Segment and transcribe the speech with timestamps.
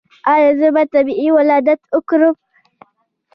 [0.33, 2.35] ایا زه باید طبیعي ولادت وکړم؟